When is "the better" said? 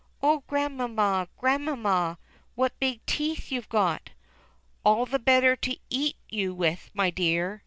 5.05-5.55